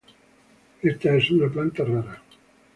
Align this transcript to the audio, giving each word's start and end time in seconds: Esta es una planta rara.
Esta 0.81 1.13
es 1.15 1.29
una 1.29 1.47
planta 1.47 1.83
rara. 1.85 2.19